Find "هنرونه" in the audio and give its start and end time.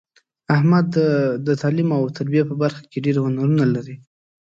3.25-3.65